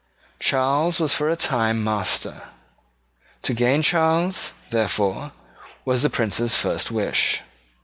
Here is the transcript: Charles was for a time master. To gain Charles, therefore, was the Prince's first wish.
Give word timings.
Charles 0.39 0.99
was 0.99 1.13
for 1.13 1.29
a 1.29 1.35
time 1.35 1.83
master. 1.83 2.47
To 3.43 3.53
gain 3.53 3.83
Charles, 3.83 4.53
therefore, 4.71 5.31
was 5.85 6.01
the 6.01 6.09
Prince's 6.09 6.55
first 6.55 6.89
wish. 6.89 7.43